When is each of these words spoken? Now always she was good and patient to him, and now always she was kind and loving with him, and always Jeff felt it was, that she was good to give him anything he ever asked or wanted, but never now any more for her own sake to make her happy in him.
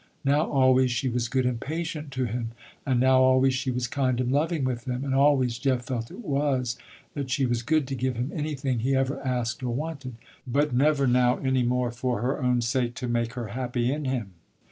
Now 0.25 0.49
always 0.49 0.89
she 0.89 1.09
was 1.09 1.27
good 1.29 1.45
and 1.45 1.59
patient 1.59 2.09
to 2.13 2.25
him, 2.25 2.53
and 2.87 2.99
now 2.99 3.21
always 3.21 3.53
she 3.53 3.69
was 3.69 3.85
kind 3.87 4.19
and 4.19 4.31
loving 4.31 4.63
with 4.63 4.85
him, 4.85 5.03
and 5.03 5.13
always 5.13 5.59
Jeff 5.59 5.85
felt 5.85 6.09
it 6.09 6.25
was, 6.25 6.75
that 7.13 7.29
she 7.29 7.45
was 7.45 7.61
good 7.61 7.85
to 7.87 7.93
give 7.93 8.15
him 8.15 8.31
anything 8.33 8.79
he 8.79 8.95
ever 8.95 9.23
asked 9.23 9.61
or 9.61 9.69
wanted, 9.71 10.15
but 10.47 10.73
never 10.73 11.05
now 11.05 11.37
any 11.37 11.61
more 11.61 11.91
for 11.91 12.21
her 12.21 12.41
own 12.41 12.61
sake 12.63 12.95
to 12.95 13.07
make 13.07 13.33
her 13.33 13.49
happy 13.49 13.91
in 13.93 14.05
him. 14.05 14.31